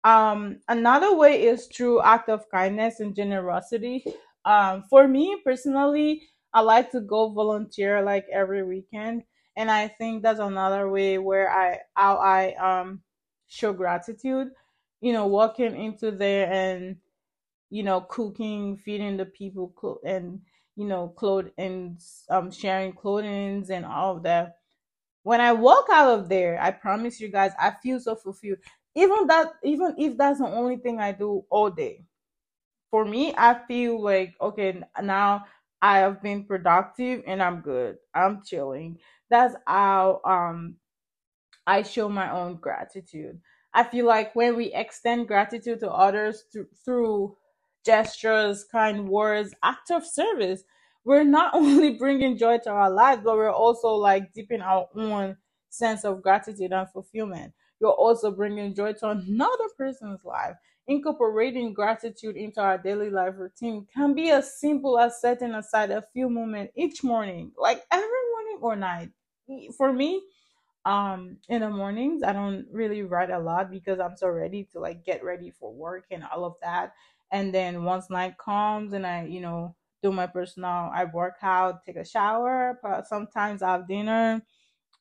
Um, 0.04 0.60
another 0.68 1.16
way 1.16 1.44
is 1.44 1.66
through 1.66 2.02
act 2.02 2.28
of 2.28 2.48
kindness 2.50 3.00
and 3.00 3.14
generosity. 3.14 4.04
Um, 4.44 4.84
for 4.90 5.08
me 5.08 5.40
personally, 5.44 6.22
I 6.54 6.60
like 6.62 6.92
to 6.92 7.00
go 7.02 7.30
volunteer 7.30 8.02
like 8.02 8.26
every 8.32 8.62
weekend, 8.64 9.24
and 9.56 9.70
I 9.70 9.88
think 9.88 10.22
that's 10.22 10.40
another 10.40 10.90
way 10.90 11.18
where 11.18 11.50
I 11.50 11.80
how 11.96 12.16
I 12.18 12.54
um 12.54 13.02
show 13.48 13.72
gratitude. 13.74 14.50
You 15.02 15.12
know, 15.12 15.26
walking 15.26 15.76
into 15.76 16.12
there 16.12 16.50
and 16.52 16.96
you 17.70 17.82
know 17.82 18.02
cooking, 18.02 18.76
feeding 18.76 19.16
the 19.16 19.26
people, 19.26 19.68
clo- 19.76 20.00
and 20.04 20.40
you 20.76 20.86
know 20.86 21.08
clothes 21.08 21.50
and 21.58 22.00
um 22.30 22.50
sharing 22.50 22.92
clothing 22.92 23.64
and 23.70 23.84
all 23.86 24.16
of 24.16 24.22
that 24.24 24.58
when 25.22 25.40
I 25.40 25.52
walk 25.52 25.86
out 25.92 26.18
of 26.18 26.28
there, 26.28 26.60
I 26.60 26.70
promise 26.70 27.20
you 27.20 27.28
guys, 27.28 27.52
I 27.58 27.72
feel 27.82 27.98
so 28.00 28.14
fulfilled. 28.14 28.58
Even 28.94 29.26
that, 29.28 29.54
even 29.64 29.94
if 29.98 30.16
that's 30.16 30.38
the 30.40 30.46
only 30.46 30.76
thing 30.76 31.00
I 31.00 31.12
do 31.12 31.44
all 31.50 31.70
day, 31.70 32.04
for 32.90 33.04
me, 33.04 33.34
I 33.36 33.54
feel 33.66 34.02
like 34.02 34.34
okay, 34.40 34.82
now 35.02 35.46
I 35.84 35.98
have 36.00 36.22
been 36.22 36.46
productive 36.46 37.24
and 37.28 37.42
I'm 37.42 37.62
good. 37.62 37.98
I'm 38.14 38.42
chilling. 38.44 38.98
That's 39.30 39.56
how 39.68 40.22
um 40.26 40.76
I 41.66 41.82
show 41.82 42.10
my 42.10 42.30
own 42.32 42.56
gratitude. 42.56 43.40
I 43.74 43.84
feel 43.84 44.06
like 44.06 44.36
when 44.36 44.56
we 44.56 44.72
extend 44.74 45.28
gratitude 45.28 45.80
to 45.80 45.90
others 45.92 46.44
through, 46.52 46.68
through 46.84 47.36
gestures, 47.86 48.64
kind 48.70 49.08
words, 49.08 49.54
acts 49.64 49.90
of 49.90 50.06
service, 50.06 50.64
we're 51.04 51.24
not 51.24 51.54
only 51.56 51.92
bringing 51.92 52.38
joy 52.38 52.58
to 52.60 52.70
our 52.70 52.90
lives, 52.90 53.22
but 53.24 53.36
we're 53.36 53.50
also 53.52 53.90
like 53.90 54.34
deepening 54.34 54.62
our 54.62 54.88
own 54.96 55.38
sense 55.70 56.04
of 56.04 56.22
gratitude 56.22 56.72
and 56.72 56.90
fulfillment. 56.90 57.54
You're 57.80 57.92
also 57.92 58.32
bringing 58.32 58.74
joy 58.74 58.94
to 58.94 59.10
another 59.10 59.68
person's 59.78 60.24
life. 60.24 60.56
Incorporating 60.86 61.72
gratitude 61.72 62.36
into 62.36 62.60
our 62.60 62.76
daily 62.78 63.10
life 63.10 63.34
routine 63.38 63.86
can 63.94 64.14
be 64.14 64.30
as 64.30 64.58
simple 64.60 64.98
as 64.98 65.20
setting 65.20 65.54
aside 65.54 65.90
a 65.90 66.02
few 66.12 66.28
moments 66.28 66.72
each 66.76 67.02
morning, 67.02 67.52
like 67.56 67.82
every 67.90 68.08
morning 68.32 68.58
or 68.60 68.76
night. 68.76 69.10
For 69.76 69.92
me, 69.92 70.22
um 70.86 71.38
in 71.48 71.60
the 71.62 71.70
mornings 71.70 72.22
i 72.22 72.32
don't 72.32 72.66
really 72.70 73.02
write 73.02 73.30
a 73.30 73.38
lot 73.38 73.70
because 73.70 73.98
i'm 74.00 74.16
so 74.16 74.28
ready 74.28 74.68
to 74.70 74.78
like 74.78 75.04
get 75.04 75.24
ready 75.24 75.50
for 75.50 75.72
work 75.72 76.04
and 76.10 76.24
all 76.24 76.44
of 76.44 76.54
that. 76.62 76.92
And 77.30 77.54
then 77.54 77.84
once 77.84 78.10
night 78.10 78.36
comes 78.38 78.92
and 78.92 79.06
i 79.06 79.24
you 79.24 79.40
know 79.40 79.74
do 80.02 80.12
my 80.12 80.26
personal 80.26 80.90
i 80.92 81.04
work 81.06 81.36
out 81.42 81.84
take 81.86 81.96
a 81.96 82.04
shower 82.04 82.78
sometimes 83.08 83.62
i 83.62 83.72
have 83.72 83.88
dinner 83.88 84.42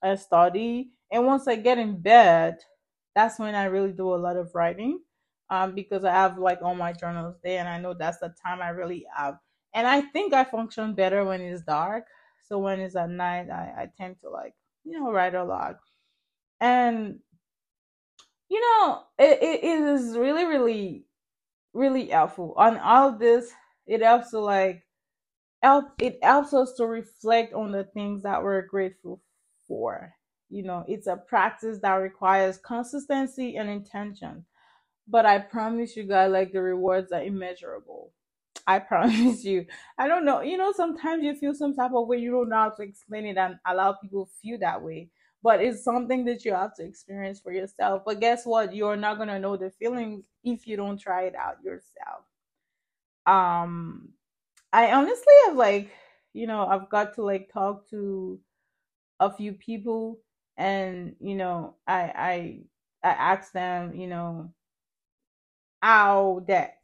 i 0.04 0.16
study. 0.16 0.92
And 1.12 1.26
once 1.26 1.48
i 1.48 1.56
get 1.56 1.78
in 1.78 2.02
bed 2.02 2.58
that's 3.16 3.40
when 3.40 3.56
i 3.56 3.66
really 3.66 3.92
do 3.94 4.14
a 4.14 4.18
lot 4.18 4.38
of 4.38 4.56
writing 4.56 5.00
um 5.52 5.76
because 5.76 6.06
i 6.06 6.12
have 6.12 6.40
like 6.40 6.62
all 6.64 6.76
my 6.76 6.94
journals 6.94 7.38
there 7.44 7.60
and 7.60 7.70
i 7.70 7.80
know 7.80 7.96
that's 7.96 8.20
the 8.20 8.34
time 8.46 8.62
i 8.62 8.70
really 8.70 9.06
have. 9.16 9.40
And 9.76 9.88
i 9.88 10.02
think 10.02 10.34
i 10.34 10.44
function 10.46 10.96
better 10.96 11.26
when 11.26 11.42
it's 11.42 11.64
dark. 11.64 12.06
So 12.50 12.60
when 12.60 12.82
it's 12.82 12.98
at 12.98 13.12
night 13.12 13.50
i, 13.52 13.84
I 13.84 13.90
tend 13.98 14.18
to 14.24 14.32
like 14.32 14.56
you 14.86 15.00
know 15.00 15.12
write 15.12 15.36
a 15.36 15.46
lot. 15.46 15.78
And 16.62 17.20
you 18.50 18.62
know 18.62 19.04
it, 19.20 19.40
it, 19.42 19.64
it 19.64 19.82
is 19.82 20.18
really 20.18 20.46
really 20.46 21.06
really 21.74 22.08
helpful. 22.10 22.54
On 22.58 22.78
all 22.80 23.14
this 23.14 23.52
it 23.88 24.02
helps 24.04 24.32
to 24.32 24.40
like 24.40 24.84
help 25.64 25.88
it 26.02 26.20
helps 26.24 26.54
us 26.54 26.74
to 26.76 26.88
reflect 26.88 27.54
on 27.54 27.72
the 27.72 27.86
things 27.86 28.24
that 28.24 28.44
we're 28.44 28.64
grateful 28.68 29.22
for. 29.68 30.14
You 30.50 30.64
know 30.64 30.86
it's 30.88 31.08
a 31.08 31.18
practice 31.18 31.80
that 31.84 31.96
requires 31.96 32.58
consistency 32.60 33.58
and 33.58 33.70
intention 33.70 34.46
but 35.08 35.26
i 35.26 35.38
promise 35.40 35.96
you 35.96 36.04
guys 36.04 36.32
like 36.32 36.52
the 36.52 36.62
rewards 36.62 37.12
are 37.12 37.24
immeasurable 37.24 38.12
I 38.66 38.80
promise 38.92 39.44
you. 39.44 39.66
I 39.98 40.08
don't 40.08 40.26
know. 40.26 40.42
You 40.42 40.58
know, 40.58 40.72
sometimes 40.72 41.24
you 41.24 41.36
feel 41.36 41.54
some 41.54 41.76
type 41.76 41.92
of 41.94 42.08
way, 42.08 42.18
you 42.18 42.32
don't 42.32 42.50
know 42.50 42.56
how 42.56 42.70
to 42.70 42.84
explain 42.84 43.26
it 43.26 43.38
and 43.38 43.58
allow 43.66 43.94
people 43.94 44.30
feel 44.42 44.58
that 44.60 44.82
way. 44.82 45.10
But 45.42 45.62
it's 45.62 45.84
something 45.84 46.24
that 46.26 46.46
you 46.46 46.54
have 46.54 46.74
to 46.76 46.84
experience 46.86 47.42
for 47.42 47.52
yourself. 47.52 48.04
But 48.06 48.22
guess 48.22 48.46
what? 48.46 48.74
You're 48.74 48.96
not 48.96 49.18
gonna 49.18 49.40
know 49.40 49.58
the 49.58 49.72
feeling 49.72 50.24
if 50.44 50.66
you 50.66 50.78
don't 50.78 50.98
try 50.98 51.24
it 51.24 51.36
out 51.36 51.58
yourself. 51.64 52.24
Um 53.26 54.10
I 54.74 54.92
honestly 54.94 55.34
have 55.46 55.56
like, 55.58 55.92
you 56.34 56.48
know, 56.48 56.66
I've 56.66 56.90
got 56.90 57.16
to 57.16 57.24
like 57.24 57.52
talk 57.54 57.90
to 57.92 58.40
a 59.20 59.32
few 59.34 59.54
people 59.54 60.20
and, 60.58 61.16
you 61.20 61.36
know, 61.36 61.76
I 61.88 62.62
I 63.04 63.10
I 63.10 63.10
asked 63.12 63.54
them, 63.54 63.96
you 63.96 64.08
know, 64.08 64.54
how 65.84 66.44
that 66.48 66.78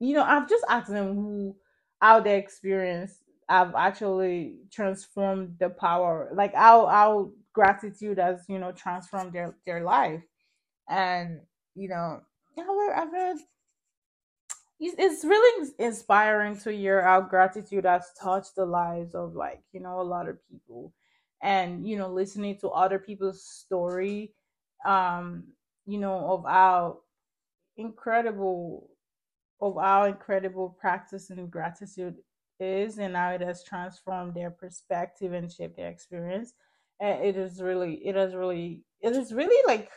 you 0.00 0.14
know, 0.14 0.24
I've 0.24 0.48
just 0.48 0.64
asked 0.68 0.90
them 0.90 1.14
who 1.14 1.56
how 2.00 2.20
their 2.20 2.38
experience 2.38 3.22
have 3.48 3.74
actually 3.76 4.56
transformed 4.72 5.56
the 5.60 5.70
power, 5.70 6.30
like 6.34 6.54
how 6.54 6.86
how 6.86 7.30
gratitude 7.52 8.18
has, 8.18 8.44
you 8.48 8.58
know, 8.58 8.72
transformed 8.72 9.32
their 9.32 9.56
their 9.66 9.82
life. 9.84 10.22
And, 10.88 11.40
you 11.74 11.88
know, 11.88 12.20
I've 12.58 13.10
heard, 13.10 13.38
it's 14.80 14.94
it's 14.98 15.24
really 15.24 15.70
inspiring 15.78 16.58
to 16.58 16.72
hear 16.72 17.02
how 17.02 17.20
gratitude 17.20 17.84
has 17.84 18.12
touched 18.20 18.56
the 18.56 18.66
lives 18.66 19.14
of 19.14 19.34
like 19.34 19.62
you 19.72 19.80
know 19.80 20.00
a 20.00 20.02
lot 20.02 20.28
of 20.28 20.38
people 20.50 20.92
and 21.42 21.86
you 21.88 21.96
know 21.96 22.08
listening 22.10 22.58
to 22.58 22.68
other 22.70 22.98
people's 22.98 23.44
story 23.44 24.34
um 24.84 25.44
you 25.86 25.98
know 25.98 26.32
of 26.32 26.44
how 26.44 26.98
incredible 27.76 28.90
of 29.60 29.76
how 29.80 30.04
incredible 30.04 30.76
practice 30.80 31.30
and 31.30 31.50
gratitude 31.50 32.16
is 32.60 32.98
and 32.98 33.16
how 33.16 33.30
it 33.30 33.40
has 33.40 33.64
transformed 33.64 34.34
their 34.34 34.50
perspective 34.50 35.32
and 35.32 35.50
shaped 35.50 35.76
their 35.76 35.88
experience 35.88 36.54
and 37.00 37.24
it 37.24 37.36
is 37.36 37.60
really 37.62 37.94
it 38.06 38.16
is 38.16 38.34
really 38.34 38.82
it 39.00 39.14
is 39.14 39.32
really 39.32 39.62
like 39.66 39.90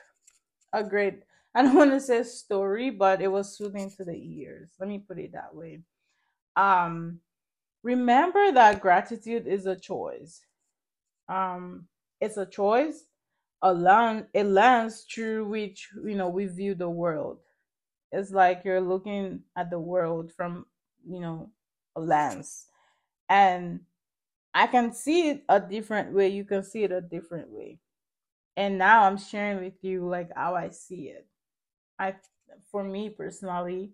a 0.73 0.83
great 0.83 1.23
I 1.55 1.63
don't 1.63 1.75
want 1.75 1.91
to 1.91 1.99
say 1.99 2.21
story, 2.21 2.91
but 2.91 3.19
it 3.19 3.29
was 3.29 3.57
soothing 3.57 3.89
to 3.97 4.05
the 4.05 4.13
ears. 4.13 4.69
Let 4.79 4.89
me 4.89 4.99
put 4.99 5.17
it 5.17 5.31
that 5.33 5.55
way. 5.55 5.79
Um, 6.55 7.19
remember 7.81 8.51
that 8.51 8.81
gratitude 8.81 9.47
is 9.47 9.65
a 9.65 9.75
choice. 9.75 10.41
Um, 11.29 11.87
it's 12.21 12.37
a 12.37 12.45
choice, 12.45 13.05
a 13.63 13.73
lens, 13.73 14.25
a 14.35 14.43
lens 14.43 15.05
through 15.11 15.47
which 15.47 15.89
you 16.05 16.15
know 16.15 16.29
we 16.29 16.45
view 16.45 16.75
the 16.75 16.89
world. 16.89 17.39
It's 18.11 18.31
like 18.31 18.63
you're 18.65 18.81
looking 18.81 19.41
at 19.57 19.69
the 19.71 19.79
world 19.79 20.31
from 20.33 20.65
you 21.07 21.19
know 21.21 21.51
a 21.95 22.01
lens, 22.01 22.67
and 23.29 23.81
I 24.53 24.67
can 24.67 24.93
see 24.93 25.29
it 25.31 25.43
a 25.49 25.59
different 25.59 26.13
way. 26.13 26.29
You 26.29 26.45
can 26.45 26.63
see 26.63 26.83
it 26.83 26.91
a 26.91 27.01
different 27.01 27.49
way, 27.51 27.79
and 28.57 28.77
now 28.77 29.03
I'm 29.05 29.17
sharing 29.17 29.63
with 29.63 29.83
you 29.83 30.07
like 30.07 30.31
how 30.35 30.55
I 30.55 30.69
see 30.69 31.09
it 31.09 31.25
I, 31.99 32.15
for 32.71 32.83
me 32.83 33.09
personally, 33.09 33.91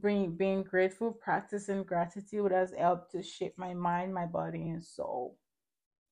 being 0.00 0.36
being 0.36 0.62
grateful, 0.62 1.12
practicing 1.12 1.84
gratitude 1.84 2.52
has 2.52 2.72
helped 2.78 3.12
to 3.12 3.22
shape 3.22 3.54
my 3.58 3.74
mind, 3.74 4.14
my 4.14 4.26
body, 4.26 4.70
and 4.70 4.84
soul. 4.84 5.38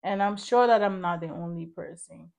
And 0.05 0.23
I'm 0.23 0.37
sure 0.37 0.67
that 0.67 0.83
I'm 0.83 1.01
not 1.01 1.21
the 1.21 1.29
only 1.31 1.67
person. 1.67 2.33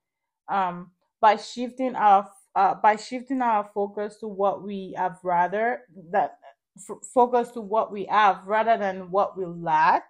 Um, 0.49 0.91
by 1.21 1.37
shifting 1.37 1.95
our 1.95 2.29
uh, 2.55 2.75
by 2.75 2.95
shifting 2.95 3.41
our 3.41 3.69
focus 3.73 4.17
to 4.17 4.27
what 4.27 4.63
we 4.63 4.93
have 4.97 5.19
rather 5.23 5.81
that 6.11 6.37
f- 6.77 7.05
focus 7.13 7.51
to 7.51 7.61
what 7.61 7.91
we 7.91 8.05
have 8.05 8.45
rather 8.47 8.77
than 8.77 9.11
what 9.11 9.37
we 9.37 9.45
lack, 9.45 10.09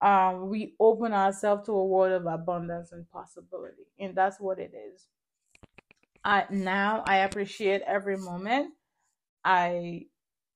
um, 0.00 0.48
we 0.48 0.74
open 0.80 1.12
ourselves 1.12 1.66
to 1.66 1.72
a 1.72 1.86
world 1.86 2.12
of 2.12 2.26
abundance 2.26 2.92
and 2.92 3.08
possibility, 3.10 3.84
and 3.98 4.16
that's 4.16 4.40
what 4.40 4.58
it 4.58 4.72
is. 4.74 5.06
I 6.24 6.46
now 6.50 7.04
I 7.06 7.18
appreciate 7.18 7.82
every 7.82 8.16
moment. 8.16 8.74
I 9.44 10.06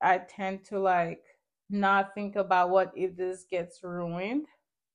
I 0.03 0.19
tend 0.19 0.65
to 0.67 0.79
like 0.81 1.25
not 1.71 2.15
think 2.15 2.37
about 2.37 2.71
what 2.71 2.93
if 2.97 3.17
this 3.17 3.45
gets 3.51 3.83
ruined. 3.83 4.47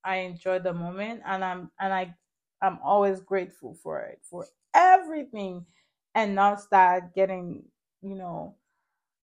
I 0.04 0.18
enjoy 0.18 0.60
the 0.60 0.74
moment 0.74 1.22
and 1.25 1.44
I'm 1.44 1.72
and 1.80 1.94
I 1.94 2.16
I'm 2.62 2.80
always 2.84 3.22
grateful 3.22 3.75
for 3.84 4.01
it 4.01 4.20
for 4.29 4.48
everything 4.75 5.66
and 6.18 6.34
not 6.34 6.60
start 6.60 7.14
getting, 7.14 7.64
you 8.01 8.16
know, 8.16 8.56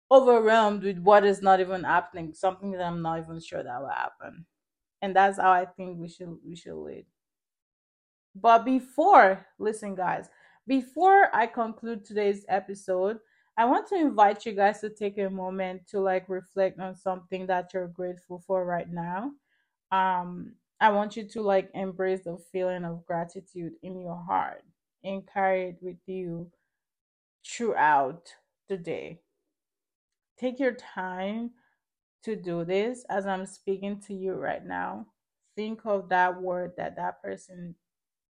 overwhelmed 0.09 0.81
with 0.81 0.97
what 0.97 1.25
is 1.25 1.41
not 1.41 1.59
even 1.59 1.83
happening, 1.83 2.33
something 2.33 2.71
that 2.71 2.81
I'm 2.81 3.01
not 3.01 3.19
even 3.19 3.41
sure 3.41 3.61
that 3.61 3.81
will 3.81 3.89
happen. 3.89 4.45
And 5.01 5.13
that's 5.13 5.37
how 5.37 5.51
I 5.51 5.65
think 5.65 5.99
we 5.99 6.07
should 6.07 6.37
we 6.43 6.55
should 6.55 6.81
lead. 6.81 7.05
But 8.33 8.63
before, 8.63 9.45
listen 9.59 9.93
guys, 9.93 10.29
before 10.67 11.35
I 11.35 11.47
conclude 11.47 12.05
today's 12.05 12.45
episode, 12.47 13.19
I 13.57 13.65
want 13.65 13.87
to 13.87 13.95
invite 13.95 14.45
you 14.45 14.53
guys 14.53 14.79
to 14.79 14.89
take 14.89 15.17
a 15.17 15.29
moment 15.29 15.85
to 15.89 15.99
like 15.99 16.29
reflect 16.29 16.79
on 16.79 16.95
something 16.95 17.45
that 17.47 17.73
you're 17.73 17.89
grateful 17.89 18.41
for 18.47 18.63
right 18.63 18.89
now. 18.89 19.31
Um, 19.91 20.53
I 20.79 20.91
want 20.91 21.17
you 21.17 21.27
to 21.27 21.41
like 21.41 21.69
embrace 21.73 22.23
the 22.23 22.37
feeling 22.53 22.85
of 22.85 23.05
gratitude 23.05 23.73
in 23.83 23.99
your 23.99 24.15
heart 24.15 24.63
and 25.03 25.27
carry 25.27 25.69
it 25.69 25.77
with 25.81 25.97
you 26.05 26.49
throughout 27.45 28.33
the 28.67 28.77
day. 28.77 29.21
Take 30.39 30.59
your 30.59 30.73
time 30.73 31.51
to 32.23 32.35
do 32.35 32.63
this 32.65 33.05
as 33.09 33.25
I'm 33.25 33.45
speaking 33.45 34.01
to 34.07 34.13
you 34.13 34.33
right 34.33 34.65
now. 34.65 35.07
Think 35.55 35.81
of 35.85 36.09
that 36.09 36.41
word 36.41 36.73
that 36.77 36.95
that 36.95 37.21
person 37.21 37.75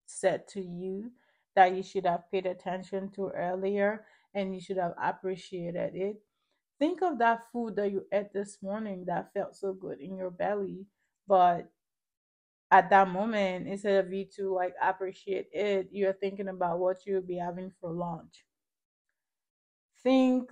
said 0.06 0.48
to 0.50 0.62
you 0.62 1.12
that 1.56 1.76
you 1.76 1.84
should 1.84 2.06
have 2.06 2.32
paid 2.32 2.46
attention 2.46 3.10
to 3.12 3.30
earlier 3.30 4.06
and 4.34 4.54
you 4.54 4.62
should 4.62 4.78
have 4.78 4.94
appreciated 5.02 5.96
it. 5.96 6.22
Think 6.80 7.02
of 7.02 7.20
that 7.20 7.42
food 7.52 7.76
that 7.76 7.92
you 7.92 8.06
ate 8.12 8.32
this 8.34 8.58
morning 8.62 9.06
that 9.08 9.34
felt 9.34 9.56
so 9.56 9.74
good 9.74 10.00
in 10.00 10.16
your 10.16 10.32
belly, 10.32 10.86
but 11.28 11.70
at 12.72 12.90
that 12.92 13.10
moment, 13.10 13.68
instead 13.68 14.06
of 14.06 14.14
you 14.14 14.26
to 14.38 14.54
like 14.54 14.76
appreciate 14.82 15.48
it, 15.52 15.90
you're 15.92 16.14
thinking 16.14 16.48
about 16.48 16.80
what 16.80 17.06
you'll 17.06 17.22
be 17.22 17.38
having 17.38 17.72
for 17.82 17.92
lunch. 17.92 18.46
Think 20.04 20.52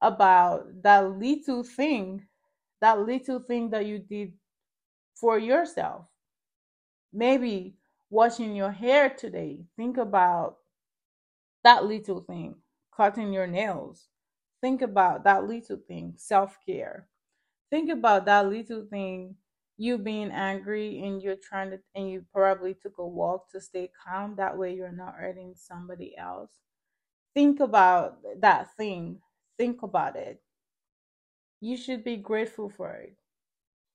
about 0.00 0.82
that 0.82 1.18
little 1.18 1.64
thing, 1.64 2.28
that 2.80 3.00
little 3.00 3.40
thing 3.40 3.70
that 3.70 3.86
you 3.86 3.98
did 4.00 4.34
for 5.14 5.38
yourself. 5.38 6.06
Maybe 7.12 7.76
washing 8.08 8.56
your 8.56 8.72
hair 8.72 9.10
today. 9.10 9.66
Think 9.76 9.98
about 9.98 10.56
that 11.64 11.84
little 11.84 12.20
thing, 12.20 12.56
cutting 12.96 13.32
your 13.32 13.46
nails. 13.46 14.08
Think 14.60 14.82
about 14.82 15.24
that 15.24 15.44
little 15.46 15.76
thing, 15.76 16.14
self 16.16 16.58
care. 16.66 17.06
Think 17.70 17.90
about 17.90 18.26
that 18.26 18.48
little 18.48 18.86
thing, 18.86 19.36
you 19.76 19.98
being 19.98 20.30
angry 20.30 21.00
and 21.02 21.22
you're 21.22 21.36
trying 21.36 21.70
to, 21.70 21.80
and 21.94 22.10
you 22.10 22.24
probably 22.32 22.74
took 22.74 22.98
a 22.98 23.06
walk 23.06 23.50
to 23.52 23.60
stay 23.60 23.90
calm. 24.04 24.36
That 24.36 24.58
way 24.58 24.74
you're 24.74 24.92
not 24.92 25.14
hurting 25.16 25.54
somebody 25.56 26.16
else. 26.16 26.52
Think 27.34 27.60
about 27.60 28.18
that 28.40 28.76
thing. 28.76 29.22
Think 29.56 29.82
about 29.82 30.16
it. 30.16 30.42
You 31.60 31.76
should 31.76 32.02
be 32.04 32.16
grateful 32.16 32.68
for 32.68 32.92
it. 32.94 33.16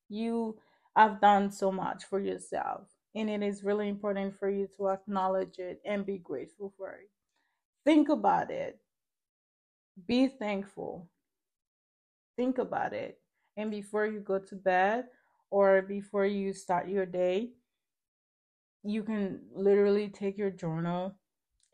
You 0.09 0.59
have 0.95 1.21
done 1.21 1.51
so 1.51 1.71
much 1.71 2.05
for 2.05 2.19
yourself 2.19 2.87
and 3.15 3.29
it 3.29 3.43
is 3.43 3.63
really 3.63 3.89
important 3.89 4.37
for 4.37 4.49
you 4.49 4.67
to 4.77 4.89
acknowledge 4.89 5.59
it 5.59 5.81
and 5.85 6.05
be 6.05 6.17
grateful 6.19 6.73
for 6.77 6.91
it. 6.93 7.09
Think 7.85 8.09
about 8.09 8.51
it. 8.51 8.79
Be 10.05 10.27
thankful. 10.27 11.09
Think 12.35 12.57
about 12.59 12.93
it. 12.93 13.19
And 13.57 13.71
before 13.71 14.05
you 14.05 14.19
go 14.19 14.39
to 14.39 14.55
bed 14.55 15.05
or 15.49 15.81
before 15.81 16.25
you 16.25 16.53
start 16.53 16.87
your 16.87 17.05
day, 17.05 17.53
you 18.83 19.03
can 19.03 19.39
literally 19.53 20.09
take 20.09 20.37
your 20.37 20.51
journal 20.51 21.15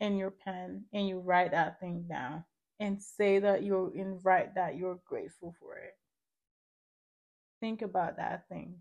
and 0.00 0.18
your 0.18 0.30
pen 0.30 0.84
and 0.92 1.08
you 1.08 1.20
write 1.20 1.52
that 1.52 1.80
thing 1.80 2.06
down 2.08 2.44
and 2.80 3.02
say 3.02 3.38
that 3.38 3.62
you're 3.64 3.90
and 3.96 4.20
write 4.24 4.54
that 4.54 4.76
you're 4.76 5.00
grateful 5.06 5.54
for 5.60 5.76
it. 5.76 5.94
Think 7.60 7.82
about 7.82 8.16
that 8.16 8.48
thing. 8.48 8.76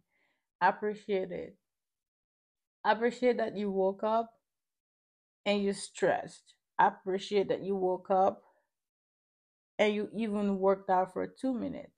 Appreciate 0.61 1.31
it 1.31 1.55
appreciate 2.85 3.37
that 3.37 3.57
you 3.57 3.71
woke 3.71 4.03
up 4.03 4.31
and 5.45 5.63
you're 5.63 5.73
stressed. 5.73 6.53
Appreciate 6.79 7.49
that 7.49 7.63
you 7.63 7.75
woke 7.75 8.09
up 8.09 8.41
and 9.77 9.93
you 9.93 10.09
even 10.15 10.59
worked 10.59 10.89
out 10.89 11.13
for 11.13 11.27
two 11.27 11.53
minutes. 11.53 11.91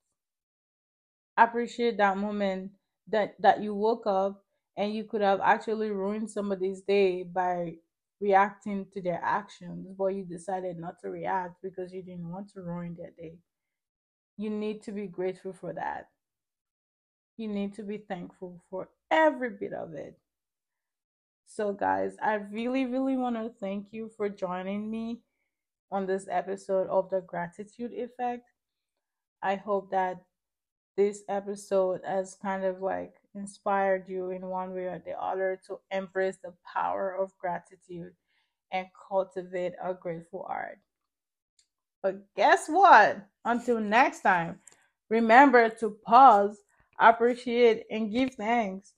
Appreciate 1.38 1.98
that 1.98 2.18
moment 2.18 2.72
that, 3.08 3.36
that 3.40 3.62
you 3.62 3.74
woke 3.74 4.06
up 4.08 4.44
and 4.78 4.94
you 4.94 5.04
could 5.04 5.22
have 5.22 5.40
actually 5.42 5.90
ruined 5.90 6.30
somebody's 6.30 6.82
day 6.82 7.24
by 7.24 7.76
reacting 8.22 8.86
to 8.94 9.02
their 9.02 9.20
actions, 9.24 9.88
but 9.98 10.08
you 10.08 10.24
decided 10.24 10.78
not 10.78 11.00
to 11.02 11.10
react 11.10 11.62
because 11.62 11.92
you 11.92 12.04
didn't 12.04 12.30
want 12.30 12.54
to 12.54 12.62
ruin 12.62 12.96
their 12.96 13.12
day. 13.18 13.40
You 14.38 14.50
need 14.50 14.84
to 14.84 14.92
be 14.92 15.08
grateful 15.08 15.54
for 15.54 15.74
that. 15.74 16.10
You 17.38 17.48
need 17.48 17.74
to 17.76 17.84
be 17.84 17.98
thankful 17.98 18.62
for 18.70 18.90
every 19.10 19.50
bit 19.50 19.74
of 19.74 19.94
it. 19.94 20.18
So, 21.48 21.74
guys, 21.74 22.16
I 22.22 22.36
really, 22.36 22.86
really 22.86 23.18
want 23.18 23.36
to 23.36 23.52
thank 23.60 23.88
you 23.92 24.10
for 24.16 24.30
joining 24.30 24.90
me 24.90 25.22
on 25.92 26.06
this 26.06 26.28
episode 26.30 26.88
of 26.88 27.10
the 27.10 27.22
Gratitude 27.22 27.92
Effect. 27.94 28.48
I 29.42 29.56
hope 29.56 29.92
that 29.92 30.24
this 30.96 31.24
episode 31.28 32.02
has 32.06 32.36
kind 32.36 32.64
of 32.64 32.82
like 32.82 33.21
inspired 33.36 34.08
you 34.08 34.32
in 34.32 34.46
one 34.48 34.74
way 34.74 34.86
or 34.86 35.02
the 35.06 35.22
other 35.22 35.60
to 35.68 35.80
embrace 35.92 36.38
the 36.44 36.54
power 36.74 37.16
of 37.16 37.38
gratitude 37.38 38.14
and 38.72 38.88
cultivate 39.10 39.74
a 39.84 39.94
grateful 39.94 40.44
heart. 40.44 40.80
But 42.02 42.34
guess 42.36 42.68
what? 42.68 43.18
Until 43.46 43.80
next 43.80 44.22
time, 44.22 44.60
remember 45.10 45.70
to 45.70 45.98
pause, 46.06 46.58
appreciate, 47.00 47.86
and 47.92 48.12
give 48.12 48.34
thanks. 48.36 48.94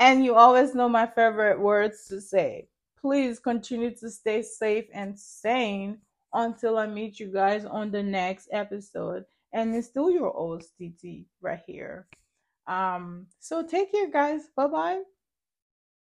And 0.00 0.24
you 0.24 0.34
always 0.34 0.74
know 0.74 0.88
my 0.88 1.06
favorite 1.06 1.58
words 1.58 2.06
to 2.08 2.20
say. 2.20 2.68
Please 3.00 3.38
continue 3.38 3.94
to 3.96 4.10
stay 4.10 4.42
safe 4.42 4.84
and 4.92 5.18
sane 5.18 5.98
until 6.32 6.78
I 6.78 6.86
meet 6.86 7.18
you 7.18 7.32
guys 7.32 7.64
on 7.64 7.90
the 7.90 8.02
next 8.02 8.48
episode. 8.52 9.24
And 9.52 9.74
it's 9.74 9.88
still 9.88 10.10
your 10.10 10.32
old 10.32 10.64
Titi 10.76 11.26
right 11.40 11.62
here. 11.66 12.06
Um, 12.68 13.28
so 13.40 13.66
take 13.66 13.92
care, 13.92 14.10
guys. 14.10 14.42
Bye 14.56 14.68
bye. 14.68 15.02